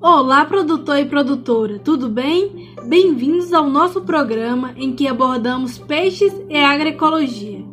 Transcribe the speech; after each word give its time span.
Olá, 0.00 0.44
produtor 0.44 0.98
e 0.98 1.06
produtora, 1.06 1.78
tudo 1.78 2.08
bem? 2.08 2.74
Bem-vindos 2.84 3.52
ao 3.54 3.70
nosso 3.70 4.02
programa 4.02 4.74
em 4.76 4.92
que 4.92 5.08
abordamos 5.08 5.78
peixes 5.78 6.32
e 6.48 6.56
agroecologia. 6.58 7.64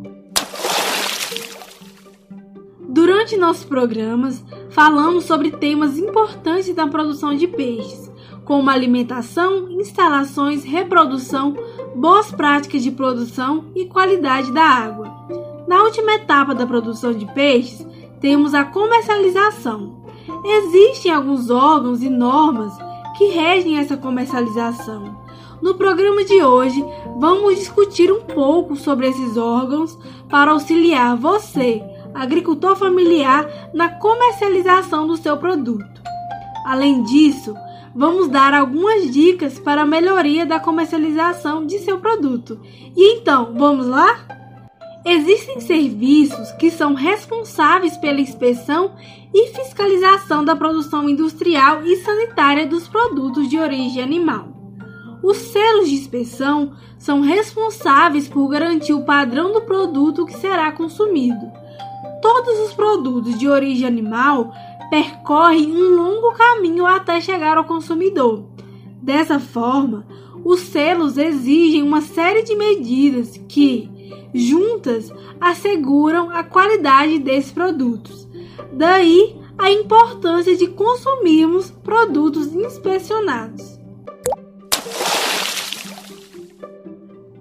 Durante 2.88 3.36
nossos 3.36 3.66
programas, 3.66 4.44
falamos 4.70 5.26
sobre 5.26 5.52
temas 5.52 5.98
importantes 5.98 6.74
da 6.74 6.88
produção 6.88 7.36
de 7.36 7.48
peixes, 7.48 8.10
como 8.46 8.70
alimentação, 8.70 9.70
instalações, 9.72 10.64
reprodução, 10.64 11.54
boas 11.96 12.32
práticas 12.32 12.82
de 12.82 12.92
produção 12.92 13.66
e 13.76 13.86
qualidade 13.86 14.54
da 14.54 14.64
água. 14.64 15.14
Na 15.68 15.84
última 15.84 16.14
etapa 16.14 16.56
da 16.56 16.66
produção 16.66 17.12
de 17.12 17.26
peixes, 17.34 17.86
temos 18.20 18.54
a 18.54 18.64
comercialização. 18.64 20.06
Existem 20.44 21.12
alguns 21.12 21.50
órgãos 21.50 22.02
e 22.02 22.10
normas 22.10 22.74
que 23.18 23.26
regem 23.30 23.78
essa 23.78 23.98
comercialização. 23.98 25.26
No 25.62 25.76
programa 25.76 26.24
de 26.24 26.44
hoje, 26.44 26.86
vamos 27.18 27.56
discutir 27.56 28.12
um 28.12 28.22
pouco 28.22 28.76
sobre 28.76 29.08
esses 29.08 29.38
órgãos 29.38 29.98
para 30.30 30.52
auxiliar 30.52 31.18
você, 31.18 31.84
agricultor 32.14 32.76
familiar, 32.76 33.48
na 33.74 33.90
comercialização 33.90 35.08
do 35.08 35.18
seu 35.18 35.36
produto. 35.38 36.02
Além 36.66 37.02
disso, 37.04 37.56
vamos 37.96 38.28
dar 38.28 38.54
algumas 38.54 39.12
dicas 39.12 39.58
para 39.58 39.82
a 39.82 39.86
melhoria 39.86 40.46
da 40.46 40.60
comercialização 40.60 41.66
de 41.66 41.80
seu 41.80 41.98
produto. 41.98 42.60
E 42.96 43.16
então, 43.16 43.54
vamos 43.58 43.88
lá? 43.88 44.28
Existem 45.10 45.62
serviços 45.62 46.52
que 46.60 46.70
são 46.70 46.94
responsáveis 46.94 47.96
pela 47.96 48.20
inspeção 48.20 48.92
e 49.34 49.48
fiscalização 49.54 50.44
da 50.44 50.54
produção 50.54 51.08
industrial 51.08 51.82
e 51.86 51.96
sanitária 51.96 52.68
dos 52.68 52.90
produtos 52.90 53.50
de 53.50 53.58
origem 53.58 54.04
animal. 54.04 54.50
Os 55.24 55.38
selos 55.38 55.88
de 55.88 55.96
inspeção 55.96 56.74
são 57.00 57.22
responsáveis 57.22 58.28
por 58.28 58.50
garantir 58.50 58.92
o 58.92 59.06
padrão 59.06 59.54
do 59.54 59.62
produto 59.62 60.26
que 60.26 60.38
será 60.38 60.74
consumido. 60.74 61.50
Todos 62.22 62.60
os 62.60 62.74
produtos 62.74 63.40
de 63.40 63.48
origem 63.48 63.88
animal 63.88 64.52
percorre 64.90 65.66
um 65.68 65.96
longo 65.96 66.34
caminho 66.34 66.86
até 66.86 67.22
chegar 67.22 67.58
ao 67.58 67.64
consumidor. 67.64 68.44
Dessa 69.02 69.40
forma, 69.40 70.06
os 70.44 70.60
selos 70.60 71.18
exigem 71.18 71.82
uma 71.82 72.02
série 72.02 72.44
de 72.44 72.58
medidas 72.58 73.40
que, 73.48 73.90
juntas, 74.34 75.12
asseguram 75.40 76.30
a 76.30 76.44
qualidade 76.44 77.20
desses 77.20 77.52
produtos. 77.52 78.28
Daí 78.74 79.36
a 79.58 79.72
importância 79.72 80.56
de 80.56 80.68
consumirmos 80.68 81.72
produtos 81.72 82.54
inspecionados. 82.54 83.80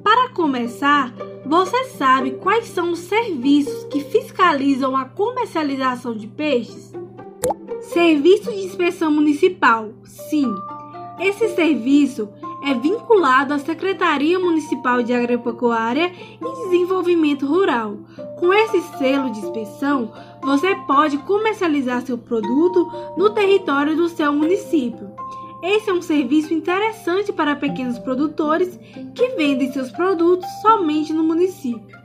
Para 0.03 0.31
começar, 0.31 1.13
você 1.45 1.85
sabe 1.97 2.33
quais 2.33 2.67
são 2.67 2.93
os 2.93 3.01
serviços 3.01 3.85
que 3.85 4.01
fiscalizam 4.01 4.97
a 4.97 5.05
comercialização 5.05 6.17
de 6.17 6.27
peixes? 6.27 6.93
Serviço 7.81 8.51
de 8.51 8.65
inspeção 8.65 9.11
municipal. 9.11 9.91
Sim, 10.05 10.53
esse 11.21 11.55
serviço 11.55 12.29
é 12.67 12.75
vinculado 12.75 13.55
à 13.55 13.61
Secretaria 13.61 14.41
Municipal 14.41 15.01
de 15.01 15.15
Agropecuária 15.15 16.11
e 16.11 16.65
Desenvolvimento 16.65 17.47
Rural. 17.47 17.97
Com 18.41 18.53
esse 18.53 18.81
selo 18.99 19.31
de 19.31 19.39
inspeção, 19.39 20.13
você 20.43 20.75
pode 20.85 21.17
comercializar 21.19 22.03
seu 22.03 22.19
produto 22.19 22.91
no 23.17 23.31
território 23.31 23.95
do 23.95 24.09
seu 24.09 24.33
município. 24.33 25.13
Esse 25.63 25.91
é 25.91 25.93
um 25.93 26.03
serviço 26.03 26.53
interessante 26.53 27.33
para 27.33 27.55
pequenos 27.55 28.01
produtores 28.01 28.77
que 29.15 29.29
vendem 29.37 29.73
seus 29.73 29.93
produtos 29.93 30.49
somente 30.61 31.13
no 31.13 31.23
município. 31.23 31.97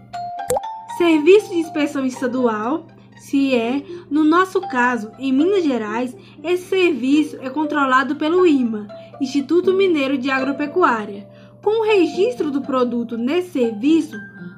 Serviço 0.95 1.49
de 1.49 1.59
inspeção 1.59 2.05
estadual 2.05 2.85
se 3.21 3.53
é, 3.53 3.83
no 4.09 4.23
nosso 4.23 4.59
caso, 4.61 5.11
em 5.19 5.31
Minas 5.31 5.63
Gerais, 5.63 6.17
esse 6.43 6.63
serviço 6.63 7.37
é 7.39 7.51
controlado 7.51 8.15
pelo 8.15 8.47
IMA, 8.47 8.87
Instituto 9.21 9.75
Mineiro 9.75 10.17
de 10.17 10.31
Agropecuária. 10.31 11.29
Com 11.61 11.81
o 11.81 11.85
registro 11.85 12.49
do 12.49 12.61
produto 12.61 13.19
nesse 13.19 13.51
serviço, 13.51 14.17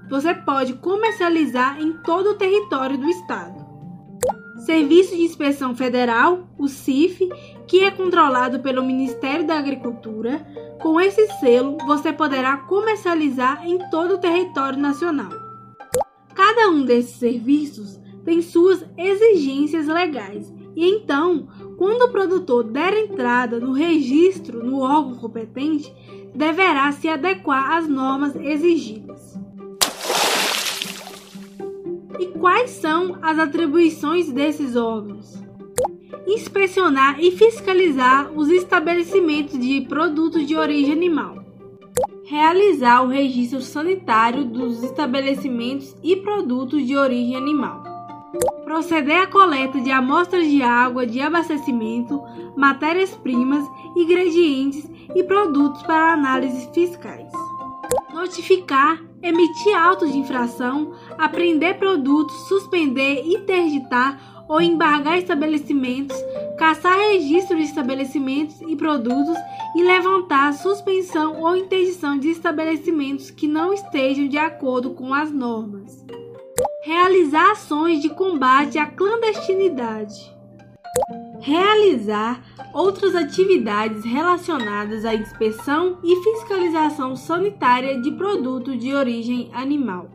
você 0.10 0.34
pode 0.34 0.76
comercializar 0.76 1.82
em 1.82 1.92
todo 2.04 2.30
o 2.30 2.36
território 2.36 2.98
do 2.98 3.10
estado. 3.10 3.66
Serviço 4.66 5.14
de 5.14 5.24
Inspeção 5.24 5.76
Federal, 5.76 6.48
o 6.58 6.70
CIF, 6.70 7.28
que 7.68 7.84
é 7.84 7.92
controlado 7.92 8.62
pelo 8.62 8.82
Ministério 8.82 9.46
da 9.46 9.60
Agricultura. 9.60 10.48
Com 10.82 11.02
esse 11.02 11.28
selo, 11.42 11.76
você 11.86 12.14
poderá 12.14 12.56
comercializar 12.56 13.68
em 13.68 13.78
todo 13.90 14.14
o 14.14 14.20
território 14.20 14.80
nacional. 14.80 15.32
Cada 16.34 16.70
um 16.70 16.86
desses 16.86 17.18
serviços 17.18 18.02
tem 18.24 18.42
suas 18.42 18.86
exigências 18.98 19.88
legais. 19.88 20.54
E 20.76 20.90
então, 20.90 21.48
quando 21.78 22.04
o 22.04 22.12
produtor 22.12 22.64
der 22.64 22.94
entrada 22.94 23.60
no 23.60 23.74
registro 23.74 24.66
no 24.66 24.80
órgão 24.80 25.16
competente, 25.16 25.94
deverá 26.34 26.92
se 26.92 27.08
adequar 27.08 27.78
às 27.78 27.88
normas 27.88 28.36
exigidas. 28.36 29.38
E 32.20 32.28
quais 32.40 32.72
são 32.72 33.18
as 33.22 33.38
atribuições 33.38 34.32
desses 34.32 34.76
órgãos? 34.76 35.42
Inspecionar 36.26 37.20
e 37.20 37.32
fiscalizar 37.32 38.32
os 38.34 38.50
estabelecimentos 38.50 39.60
de 39.60 39.82
produtos 39.82 40.48
de 40.48 40.56
origem 40.56 40.94
animal. 40.94 41.44
Realizar 42.24 43.04
o 43.04 43.10
registro 43.10 43.62
sanitário 43.62 44.46
dos 44.46 44.82
estabelecimentos 44.82 45.96
e 46.02 46.16
produtos 46.16 46.88
de 46.88 46.96
origem 46.96 47.36
animal 47.36 47.93
proceder 48.64 49.22
à 49.22 49.28
coleta 49.28 49.80
de 49.80 49.92
amostras 49.92 50.48
de 50.48 50.62
água 50.62 51.06
de 51.06 51.22
abastecimento, 51.22 52.22
matérias-primas, 52.56 53.64
ingredientes 53.96 54.90
e 55.16 55.24
produtos 55.24 55.84
para 55.84 56.14
análises 56.14 56.68
fiscais. 56.74 57.32
Notificar, 58.14 59.00
emitir 59.22 59.76
autos 59.76 60.12
de 60.12 60.18
infração, 60.18 60.94
apreender 61.18 61.78
produtos, 61.78 62.36
suspender, 62.48 63.24
interditar 63.26 64.46
ou 64.48 64.62
embargar 64.62 65.18
estabelecimentos, 65.18 66.18
caçar 66.58 66.98
registro 66.98 67.58
de 67.58 67.64
estabelecimentos 67.64 68.62
e 68.62 68.76
produtos 68.76 69.38
e 69.76 69.84
levantar 69.84 70.54
suspensão 70.54 71.42
ou 71.42 71.56
interdição 71.56 72.18
de 72.18 72.30
estabelecimentos 72.30 73.32
que 73.32 73.48
não 73.48 73.74
estejam 73.74 74.28
de 74.28 74.38
acordo 74.38 74.92
com 74.92 75.14
as 75.14 75.32
normas 75.32 76.04
realizar 76.84 77.52
ações 77.52 78.02
de 78.02 78.10
combate 78.10 78.78
à 78.78 78.86
clandestinidade, 78.86 80.36
realizar 81.40 82.44
outras 82.74 83.16
atividades 83.16 84.04
relacionadas 84.04 85.06
à 85.06 85.16
inspeção 85.16 86.00
e 86.04 86.22
fiscalização 86.22 87.16
sanitária 87.16 88.02
de 88.02 88.12
produtos 88.12 88.78
de 88.78 88.94
origem 88.94 89.50
animal. 89.54 90.12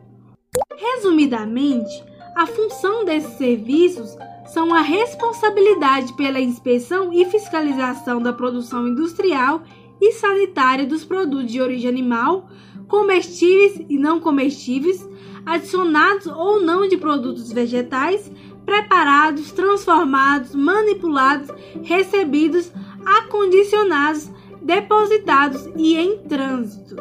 Resumidamente, 0.77 2.03
a 2.35 2.45
função 2.45 3.03
desses 3.03 3.33
serviços 3.33 4.15
são 4.53 4.71
a 4.71 4.81
responsabilidade 4.81 6.13
pela 6.13 6.39
inspeção 6.39 7.11
e 7.11 7.25
fiscalização 7.25 8.21
da 8.21 8.31
produção 8.31 8.87
industrial 8.87 9.63
e 9.99 10.11
sanitária 10.11 10.85
dos 10.85 11.03
produtos 11.03 11.51
de 11.51 11.59
origem 11.59 11.89
animal, 11.89 12.47
comestíveis 12.89 13.79
e 13.87 13.97
não 13.97 14.19
comestíveis, 14.19 15.07
adicionados 15.45 16.25
ou 16.25 16.59
não 16.59 16.87
de 16.87 16.97
produtos 16.97 17.53
vegetais, 17.53 18.29
preparados, 18.65 19.51
transformados, 19.51 20.53
manipulados, 20.53 21.49
recebidos, 21.83 22.71
acondicionados, 23.05 24.29
depositados 24.61 25.69
e 25.77 25.95
em 25.95 26.17
trânsito. 26.23 26.97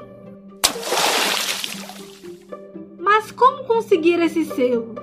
Mas 2.99 3.33
como 3.33 3.65
conseguir 3.65 4.21
esse 4.21 4.45
selo? 4.45 4.95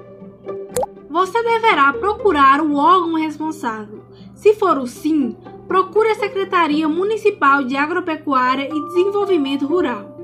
Você 1.09 1.43
deverá 1.43 1.91
procurar 1.93 2.61
o 2.61 2.75
órgão 2.75 3.15
responsável. 3.15 4.03
Se 4.35 4.53
for 4.53 4.77
o 4.77 4.85
SIM, 4.85 5.35
procure 5.67 6.09
a 6.09 6.15
Secretaria 6.15 6.87
Municipal 6.87 7.63
de 7.63 7.75
Agropecuária 7.75 8.69
e 8.71 8.87
Desenvolvimento 8.87 9.65
Rural 9.65 10.14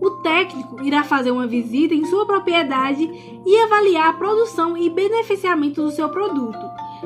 o 0.00 0.10
técnico 0.22 0.82
irá 0.82 1.02
fazer 1.02 1.30
uma 1.30 1.46
visita 1.46 1.94
em 1.94 2.04
sua 2.04 2.24
propriedade 2.24 3.10
e 3.44 3.62
avaliar 3.62 4.10
a 4.10 4.12
produção 4.12 4.76
e 4.76 4.88
beneficiamento 4.88 5.82
do 5.82 5.90
seu 5.90 6.08
produto. 6.08 6.58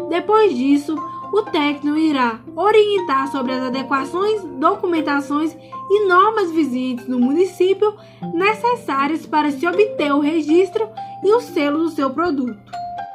Depois 0.09 0.55
disso, 0.55 0.95
o 1.33 1.43
técnico 1.43 1.97
irá 1.97 2.41
orientar 2.55 3.31
sobre 3.33 3.53
as 3.53 3.63
adequações, 3.63 4.43
documentações 4.45 5.57
e 5.91 6.07
normas 6.07 6.51
vigentes 6.51 7.09
no 7.09 7.19
município 7.19 7.95
necessárias 8.35 9.25
para 9.25 9.51
se 9.51 9.67
obter 9.67 10.13
o 10.13 10.21
registro 10.21 10.87
e 11.25 11.33
o 11.33 11.41
selo 11.41 11.79
do 11.79 11.91
seu 11.91 12.11
produto. 12.11 12.59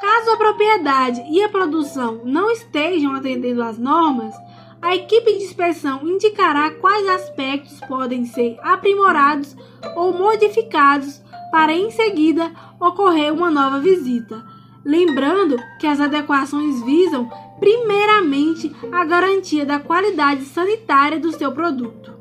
Caso 0.01 0.31
a 0.31 0.37
propriedade 0.37 1.23
e 1.29 1.43
a 1.43 1.49
produção 1.49 2.21
não 2.23 2.49
estejam 2.49 3.13
atendendo 3.13 3.61
às 3.61 3.77
normas, 3.77 4.33
a 4.81 4.95
equipe 4.95 5.33
de 5.37 5.43
inspeção 5.43 6.07
indicará 6.07 6.71
quais 6.71 7.07
aspectos 7.07 7.79
podem 7.81 8.25
ser 8.25 8.57
aprimorados 8.61 9.55
ou 9.95 10.13
modificados 10.13 11.21
para 11.51 11.73
em 11.73 11.89
seguida 11.91 12.51
ocorrer 12.79 13.33
uma 13.33 13.49
nova 13.49 13.79
visita. 13.79 14.43
Lembrando 14.85 15.57
que 15.79 15.87
as 15.87 15.99
adequações 15.99 16.81
visam, 16.83 17.29
primeiramente, 17.59 18.73
a 18.91 19.03
garantia 19.03 19.65
da 19.65 19.79
qualidade 19.79 20.45
sanitária 20.45 21.19
do 21.19 21.31
seu 21.31 21.51
produto. 21.51 22.13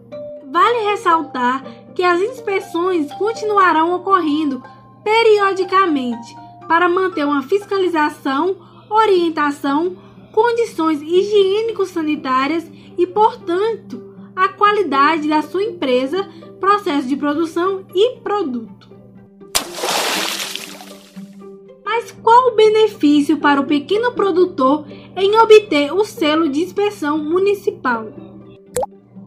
Vale 0.50 0.90
ressaltar 0.90 1.62
que 1.94 2.02
as 2.02 2.20
inspeções 2.20 3.12
continuarão 3.14 3.94
ocorrendo 3.94 4.62
periodicamente 5.04 6.36
para 6.66 6.88
manter 6.88 7.24
uma 7.24 7.42
fiscalização, 7.42 8.56
orientação, 8.90 9.96
condições 10.36 11.00
higiênico-sanitárias 11.00 12.70
e, 12.98 13.06
portanto, 13.06 14.14
a 14.36 14.48
qualidade 14.48 15.26
da 15.30 15.40
sua 15.40 15.62
empresa, 15.62 16.28
processo 16.60 17.08
de 17.08 17.16
produção 17.16 17.86
e 17.94 18.18
produto. 18.18 18.90
Mas 21.82 22.12
qual 22.22 22.48
o 22.48 22.54
benefício 22.54 23.38
para 23.38 23.62
o 23.62 23.66
pequeno 23.66 24.12
produtor 24.12 24.84
em 25.16 25.38
obter 25.38 25.94
o 25.94 26.04
selo 26.04 26.50
de 26.50 26.60
inspeção 26.60 27.16
municipal? 27.16 28.06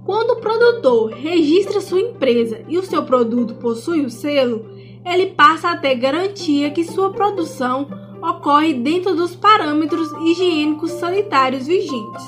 Quando 0.05 0.33
o 0.33 0.39
produtor 0.39 1.09
registra 1.09 1.81
sua 1.81 2.01
empresa 2.01 2.63
e 2.67 2.77
o 2.77 2.83
seu 2.83 3.03
produto 3.03 3.55
possui 3.55 4.05
o 4.05 4.11
selo, 4.11 4.69
ele 5.03 5.27
passa 5.31 5.71
a 5.71 5.77
ter 5.77 5.95
garantia 5.95 6.69
que 6.69 6.83
sua 6.83 7.11
produção 7.11 8.08
ocorre 8.21 8.73
dentro 8.73 9.15
dos 9.15 9.35
parâmetros 9.35 10.11
higiênicos 10.23 10.91
sanitários 10.91 11.67
vigentes. 11.67 12.23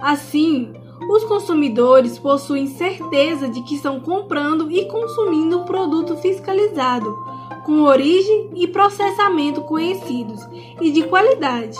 Assim, 0.00 0.74
os 1.10 1.24
consumidores 1.24 2.18
possuem 2.18 2.66
certeza 2.66 3.48
de 3.48 3.62
que 3.62 3.74
estão 3.74 4.00
comprando 4.00 4.70
e 4.70 4.84
consumindo 4.86 5.60
um 5.60 5.64
produto 5.64 6.16
fiscalizado, 6.16 7.16
com 7.64 7.82
origem 7.82 8.50
e 8.54 8.66
processamento 8.66 9.62
conhecidos 9.62 10.40
e 10.80 10.90
de 10.90 11.02
qualidade. 11.04 11.78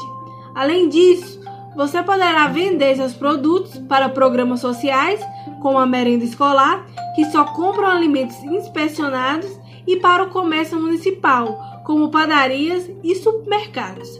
Além 0.54 0.88
disso, 0.88 1.40
você 1.74 2.02
poderá 2.02 2.48
vender 2.48 2.96
seus 2.96 3.14
produtos 3.14 3.78
para 3.88 4.08
programas 4.08 4.60
sociais, 4.60 5.20
como 5.60 5.78
a 5.78 5.86
merenda 5.86 6.24
escolar, 6.24 6.84
que 7.14 7.24
só 7.26 7.44
compram 7.44 7.88
alimentos 7.88 8.36
inspecionados, 8.44 9.50
e 9.86 9.96
para 9.96 10.24
o 10.24 10.30
comércio 10.30 10.78
municipal, 10.78 11.71
como 11.92 12.10
padarias 12.10 12.90
e 13.04 13.14
supermercados. 13.16 14.18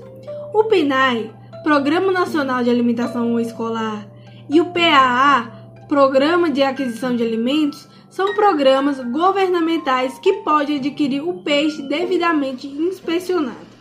O 0.53 0.65
PNAE, 0.65 1.33
Programa 1.65 2.13
Nacional 2.13 2.63
de 2.63 2.69
Alimentação 2.69 3.41
Escolar, 3.41 4.07
e 4.51 4.61
o 4.61 4.67
PAA, 4.67 5.51
Programa 5.89 6.51
de 6.51 6.63
Aquisição 6.63 7.17
de 7.17 7.23
Alimentos, 7.23 7.89
são 8.11 8.35
programas 8.35 9.01
governamentais 9.01 10.19
que 10.19 10.35
podem 10.45 10.77
adquirir 10.77 11.23
o 11.23 11.43
peixe 11.43 11.81
devidamente 11.89 12.69
inspecionado. 12.69 13.73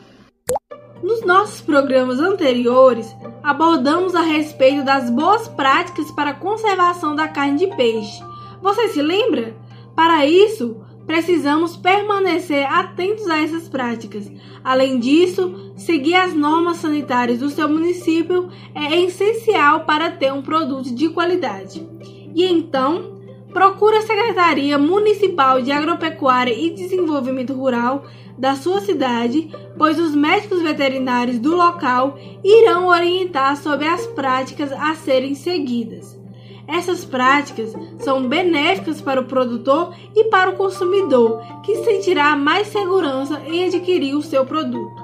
Nos 1.03 1.25
nossos 1.25 1.59
programas 1.59 2.21
anteriores, 2.21 3.13
abordamos 3.43 4.15
a 4.15 4.21
respeito 4.21 4.85
das 4.85 5.09
boas 5.09 5.49
práticas 5.49 6.09
para 6.11 6.29
a 6.29 6.35
conservação 6.35 7.13
da 7.13 7.27
carne 7.27 7.57
de 7.57 7.75
peixe. 7.75 8.23
Você 8.61 8.87
se 8.87 9.01
lembra? 9.01 9.53
Para 9.93 10.25
isso, 10.25 10.81
precisamos 11.11 11.75
permanecer 11.75 12.65
atentos 12.65 13.27
a 13.27 13.43
essas 13.43 13.67
práticas. 13.67 14.31
Além 14.63 14.97
disso, 14.97 15.73
seguir 15.75 16.15
as 16.15 16.33
normas 16.33 16.77
sanitárias 16.77 17.39
do 17.39 17.49
seu 17.49 17.67
município 17.67 18.47
é 18.73 18.97
essencial 19.01 19.81
para 19.81 20.09
ter 20.09 20.31
um 20.31 20.41
produto 20.41 20.95
de 20.95 21.09
qualidade. 21.09 21.85
E 22.33 22.45
então, 22.45 23.19
procure 23.51 23.97
a 23.97 24.03
Secretaria 24.03 24.77
Municipal 24.77 25.61
de 25.61 25.73
Agropecuária 25.73 26.53
e 26.53 26.69
Desenvolvimento 26.69 27.53
Rural 27.53 28.05
da 28.37 28.55
sua 28.55 28.79
cidade, 28.79 29.53
pois 29.77 29.99
os 29.99 30.15
médicos 30.15 30.61
veterinários 30.61 31.39
do 31.39 31.53
local 31.53 32.17
irão 32.41 32.87
orientar 32.87 33.57
sobre 33.57 33.85
as 33.85 34.07
práticas 34.07 34.71
a 34.71 34.95
serem 34.95 35.35
seguidas. 35.35 36.20
Essas 36.67 37.03
práticas 37.03 37.73
são 37.99 38.27
benéficas 38.27 39.01
para 39.01 39.21
o 39.21 39.25
produtor 39.25 39.93
e 40.15 40.25
para 40.25 40.51
o 40.51 40.55
consumidor, 40.55 41.41
que 41.63 41.75
sentirá 41.83 42.35
mais 42.35 42.67
segurança 42.67 43.41
em 43.45 43.65
adquirir 43.65 44.15
o 44.15 44.21
seu 44.21 44.45
produto. 44.45 45.01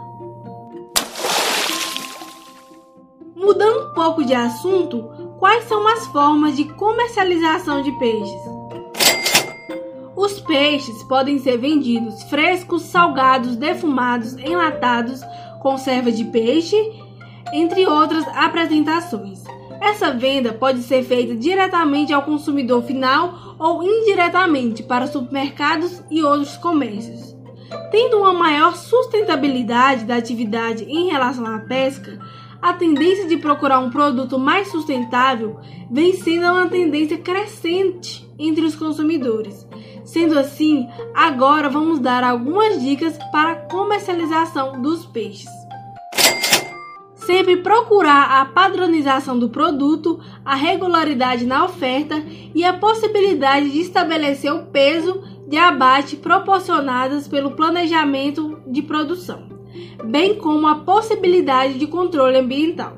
Mudando 3.36 3.89
um 3.89 3.94
pouco 3.94 4.24
de 4.24 4.33
assunto, 4.33 5.04
quais 5.39 5.63
são 5.65 5.88
as 5.88 6.06
formas 6.07 6.56
de 6.56 6.65
comercialização 6.65 7.81
de 7.81 7.92
peixes? 7.94 8.42
Os 10.15 10.39
peixes 10.42 11.04
podem 11.04 11.38
ser 11.38 11.57
vendidos 11.57 12.24
frescos, 12.24 12.81
salgados, 12.81 13.56
defumados, 13.56 14.33
enlatados, 14.38 15.21
conserva 15.62 16.12
de 16.12 16.25
peixe, 16.25 16.75
entre 17.54 17.86
outras 17.86 18.27
apresentações. 18.36 19.46
Essa 19.87 20.11
venda 20.11 20.51
pode 20.51 20.83
ser 20.83 21.01
feita 21.01 21.33
diretamente 21.33 22.11
ao 22.11 22.21
consumidor 22.23 22.83
final 22.83 23.55
ou 23.57 23.81
indiretamente 23.81 24.83
para 24.83 25.07
supermercados 25.07 26.03
e 26.11 26.21
outros 26.21 26.57
comércios. 26.57 27.33
Tendo 27.89 28.17
uma 28.17 28.33
maior 28.33 28.75
sustentabilidade 28.75 30.03
da 30.03 30.17
atividade 30.17 30.83
em 30.83 31.07
relação 31.09 31.45
à 31.45 31.59
pesca, 31.59 32.19
a 32.61 32.73
tendência 32.73 33.29
de 33.29 33.37
procurar 33.37 33.79
um 33.79 33.89
produto 33.89 34.37
mais 34.37 34.67
sustentável 34.67 35.57
vem 35.89 36.13
sendo 36.13 36.51
uma 36.51 36.67
tendência 36.67 37.17
crescente 37.17 38.29
entre 38.37 38.65
os 38.65 38.75
consumidores. 38.75 39.65
Sendo 40.03 40.37
assim, 40.37 40.85
agora 41.15 41.69
vamos 41.69 41.99
dar 41.99 42.25
algumas 42.25 42.81
dicas 42.81 43.17
para 43.31 43.51
a 43.51 43.55
comercialização 43.55 44.81
dos 44.81 45.05
peixes. 45.05 45.66
Sempre 47.27 47.57
procurar 47.57 48.39
a 48.39 48.45
padronização 48.45 49.38
do 49.38 49.50
produto, 49.50 50.18
a 50.45 50.56
regularidade 50.56 51.45
na 51.45 51.65
oferta 51.65 52.24
e 52.56 52.63
a 52.63 52.71
possibilidade 52.71 53.69
de 53.69 53.81
estabelecer 53.81 54.50
o 54.53 54.68
peso 54.68 55.21
de 55.45 55.57
abate 55.57 56.15
proporcionadas 56.15 57.27
pelo 57.27 57.51
planejamento 57.51 58.57
de 58.65 58.81
produção, 58.81 59.44
bem 60.06 60.35
como 60.35 60.68
a 60.68 60.75
possibilidade 60.75 61.78
de 61.78 61.85
controle 61.85 62.37
ambiental. 62.37 62.95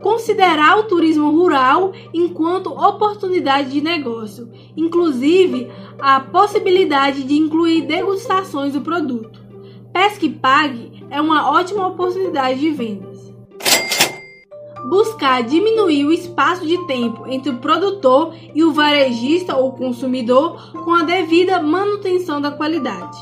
Considerar 0.00 0.78
o 0.78 0.84
turismo 0.84 1.32
rural 1.32 1.92
enquanto 2.14 2.68
oportunidade 2.68 3.72
de 3.72 3.80
negócio, 3.80 4.52
inclusive 4.76 5.68
a 5.98 6.20
possibilidade 6.20 7.24
de 7.24 7.34
incluir 7.34 7.88
degustações 7.88 8.72
do 8.72 8.82
produto. 8.82 9.40
Pesque 9.92 10.28
pague 10.28 10.97
é 11.10 11.20
uma 11.20 11.50
ótima 11.50 11.86
oportunidade 11.86 12.60
de 12.60 12.70
vendas. 12.70 13.18
Buscar 14.88 15.42
diminuir 15.42 16.04
o 16.04 16.12
espaço 16.12 16.66
de 16.66 16.78
tempo 16.86 17.24
entre 17.26 17.50
o 17.50 17.58
produtor 17.58 18.34
e 18.54 18.62
o 18.64 18.72
varejista 18.72 19.56
ou 19.56 19.72
consumidor 19.72 20.72
com 20.84 20.94
a 20.94 21.02
devida 21.02 21.60
manutenção 21.60 22.40
da 22.40 22.50
qualidade. 22.50 23.18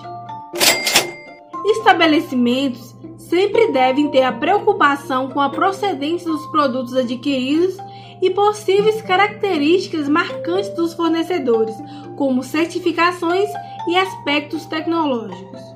Estabelecimentos 1.64 2.94
sempre 3.18 3.72
devem 3.72 4.08
ter 4.10 4.22
a 4.22 4.32
preocupação 4.32 5.28
com 5.28 5.40
a 5.40 5.48
procedência 5.48 6.30
dos 6.30 6.46
produtos 6.46 6.94
adquiridos 6.94 7.76
e 8.22 8.30
possíveis 8.30 9.02
características 9.02 10.08
marcantes 10.08 10.70
dos 10.70 10.94
fornecedores, 10.94 11.74
como 12.16 12.42
certificações 12.42 13.50
e 13.88 13.96
aspectos 13.96 14.64
tecnológicos 14.66 15.75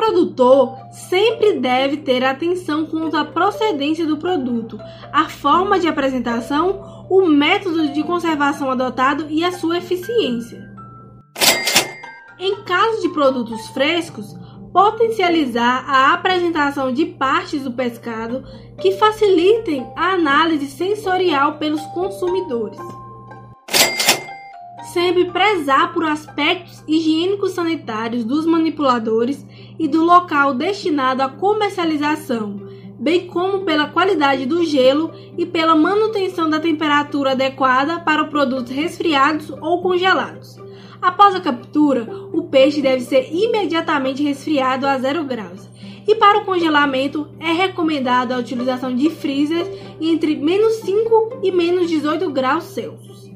produtor 0.00 0.78
sempre 0.90 1.60
deve 1.60 1.98
ter 1.98 2.24
atenção 2.24 2.86
quanto 2.86 3.16
à 3.18 3.24
procedência 3.24 4.06
do 4.06 4.16
produto, 4.16 4.80
a 5.12 5.28
forma 5.28 5.78
de 5.78 5.86
apresentação, 5.86 7.06
o 7.10 7.26
método 7.26 7.88
de 7.88 8.02
conservação 8.02 8.70
adotado 8.70 9.26
e 9.28 9.44
a 9.44 9.52
sua 9.52 9.76
eficiência. 9.76 10.70
Em 12.38 12.62
caso 12.62 13.02
de 13.02 13.10
produtos 13.10 13.68
frescos, 13.68 14.34
potencializar 14.72 15.84
a 15.86 16.14
apresentação 16.14 16.92
de 16.92 17.04
partes 17.04 17.62
do 17.62 17.72
pescado 17.72 18.42
que 18.80 18.92
facilitem 18.92 19.86
a 19.94 20.14
análise 20.14 20.66
sensorial 20.66 21.58
pelos 21.58 21.82
consumidores 21.88 22.80
sempre 24.92 25.30
prezar 25.30 25.92
por 25.92 26.04
aspectos 26.04 26.82
higiênicos 26.86 27.52
sanitários 27.52 28.24
dos 28.24 28.44
manipuladores 28.44 29.44
e 29.80 29.88
do 29.88 30.04
local 30.04 30.52
destinado 30.52 31.22
à 31.22 31.28
comercialização, 31.30 32.60
bem 32.98 33.26
como 33.26 33.60
pela 33.60 33.88
qualidade 33.88 34.44
do 34.44 34.62
gelo 34.62 35.10
e 35.38 35.46
pela 35.46 35.74
manutenção 35.74 36.50
da 36.50 36.60
temperatura 36.60 37.30
adequada 37.30 37.98
para 37.98 38.26
produtos 38.26 38.70
resfriados 38.70 39.48
ou 39.48 39.80
congelados. 39.80 40.58
Após 41.00 41.34
a 41.34 41.40
captura, 41.40 42.06
o 42.30 42.42
peixe 42.42 42.82
deve 42.82 43.00
ser 43.00 43.30
imediatamente 43.32 44.22
resfriado 44.22 44.86
a 44.86 44.98
zero 44.98 45.24
graus 45.24 45.66
e 46.06 46.14
para 46.14 46.40
o 46.40 46.44
congelamento 46.44 47.26
é 47.40 47.50
recomendada 47.50 48.34
a 48.34 48.38
utilização 48.38 48.94
de 48.94 49.08
freezers 49.08 49.66
entre 49.98 50.36
menos 50.36 50.74
5 50.80 51.40
e 51.42 51.50
menos 51.50 51.88
18 51.88 52.30
graus 52.30 52.64
Celsius. 52.64 53.30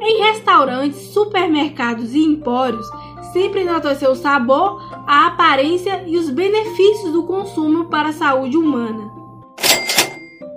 Em 0.00 0.22
restaurantes, 0.22 1.00
supermercados 1.12 2.14
e 2.14 2.18
empórios, 2.18 2.86
sempre 3.34 3.62
enaltecer 3.62 4.08
o 4.08 4.14
sabor, 4.14 4.80
a 5.08 5.26
aparência 5.26 6.04
e 6.06 6.16
os 6.16 6.30
benefícios 6.30 7.12
do 7.12 7.24
consumo 7.24 7.86
para 7.86 8.10
a 8.10 8.12
saúde 8.12 8.56
humana. 8.56 9.10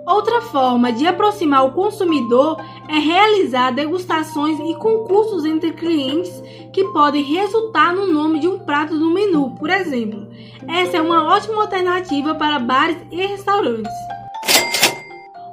Outra 0.05 0.41
forma 0.41 0.93
de 0.93 1.05
aproximar 1.05 1.65
o 1.65 1.74
consumidor 1.74 2.62
é 2.88 3.00
realizar 3.00 3.72
degustações 3.72 4.60
e 4.60 4.75
concursos 4.75 5.43
entre 5.43 5.74
clientes 5.74 6.31
que 6.72 6.84
podem 6.93 7.24
resultar 7.24 7.93
no 7.93 8.05
nome 8.05 8.39
de 8.39 8.48
um 8.48 8.60
prato 8.60 8.93
no 8.93 9.12
menu, 9.12 9.55
por 9.57 9.69
exemplo. 9.69 10.27
Essa 10.67 10.98
é 10.98 11.01
uma 11.01 11.25
ótima 11.25 11.63
alternativa 11.63 12.36
para 12.36 12.60
bares 12.60 12.98
e 13.12 13.17
restaurantes. 13.25 13.91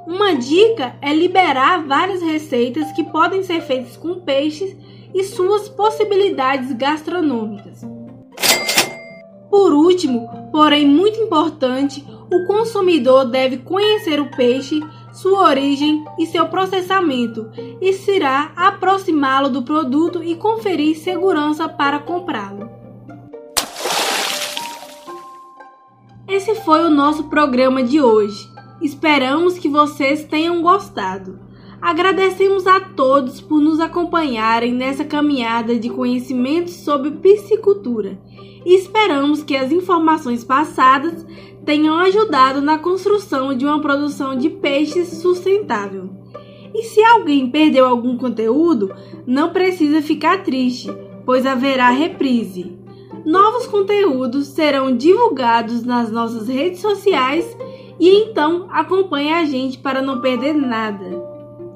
Uma 0.05 0.35
dica 0.35 0.95
é 1.01 1.11
liberar 1.11 1.83
várias 1.83 2.21
receitas 2.21 2.91
que 2.91 3.03
podem 3.03 3.41
ser 3.41 3.61
feitas 3.61 3.97
com 3.97 4.21
peixes 4.21 4.84
e 5.15 5.23
suas 5.23 5.69
possibilidades 5.69 6.73
gastronômicas. 6.73 7.81
Por 9.49 9.73
último, 9.73 10.29
porém 10.51 10.85
muito 10.85 11.17
importante, 11.17 12.05
o 12.29 12.45
consumidor 12.45 13.25
deve 13.25 13.59
conhecer 13.59 14.19
o 14.19 14.29
peixe, 14.35 14.81
sua 15.13 15.47
origem 15.47 16.03
e 16.19 16.25
seu 16.25 16.47
processamento. 16.47 17.49
Isso 17.79 18.11
irá 18.11 18.51
aproximá-lo 18.57 19.49
do 19.49 19.63
produto 19.63 20.21
e 20.21 20.35
conferir 20.35 20.99
segurança 20.99 21.69
para 21.69 21.99
comprá-lo. 21.99 22.69
Esse 26.27 26.55
foi 26.55 26.83
o 26.83 26.89
nosso 26.89 27.29
programa 27.29 27.81
de 27.81 28.01
hoje. 28.01 28.49
Esperamos 28.81 29.57
que 29.57 29.69
vocês 29.69 30.25
tenham 30.25 30.61
gostado. 30.61 31.44
Agradecemos 31.81 32.65
a 32.65 32.79
todos 32.79 33.39
por 33.41 33.59
nos 33.61 33.79
acompanharem 33.79 34.73
nessa 34.73 35.03
caminhada 35.05 35.77
de 35.77 35.89
conhecimentos 35.89 36.73
sobre 36.73 37.11
piscicultura 37.11 38.17
e 38.65 38.75
esperamos 38.75 39.43
que 39.43 39.55
as 39.55 39.71
informações 39.71 40.43
passadas 40.43 41.25
tenham 41.63 41.97
ajudado 41.99 42.61
na 42.61 42.77
construção 42.77 43.55
de 43.55 43.65
uma 43.65 43.79
produção 43.79 44.35
de 44.35 44.49
peixes 44.49 45.07
sustentável. 45.09 46.09
E 46.73 46.83
se 46.83 47.01
alguém 47.03 47.49
perdeu 47.49 47.85
algum 47.85 48.17
conteúdo, 48.17 48.93
não 49.25 49.51
precisa 49.51 50.01
ficar 50.01 50.43
triste, 50.43 50.91
pois 51.25 51.45
haverá 51.45 51.89
reprise. 51.89 52.77
Novos 53.25 53.65
conteúdos 53.65 54.47
serão 54.47 54.95
divulgados 54.95 55.83
nas 55.83 56.11
nossas 56.11 56.47
redes 56.47 56.79
sociais 56.79 57.45
e 57.99 58.09
então 58.09 58.67
acompanhe 58.69 59.31
a 59.31 59.45
gente 59.45 59.77
para 59.77 60.01
não 60.01 60.21
perder 60.21 60.53
nada. 60.53 61.14